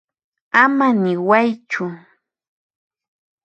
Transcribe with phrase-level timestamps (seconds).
[0.63, 1.85] Ama niwaychu.